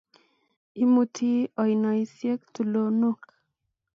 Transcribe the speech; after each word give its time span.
Imutii 0.83 1.41
oinosiek 1.61 2.41
tulonok 2.53 3.19